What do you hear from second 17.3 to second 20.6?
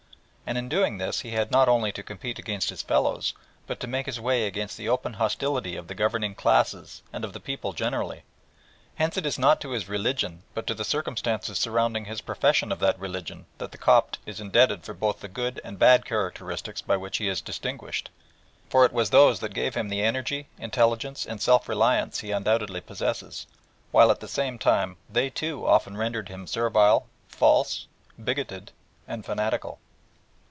distinguished, for it was these that gave him the energy,